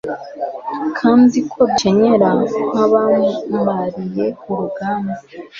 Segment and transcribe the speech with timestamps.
[0.99, 2.29] kandi ko dukenyera
[2.69, 5.21] nkabamabariye urugambaa